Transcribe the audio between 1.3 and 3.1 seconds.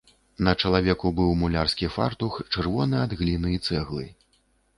мулярскі фартух, чырвоны